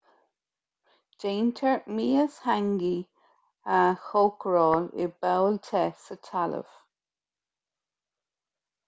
[1.23, 2.93] déantar mias hangi
[3.75, 6.73] a chócaráil i bpoll te sa talamh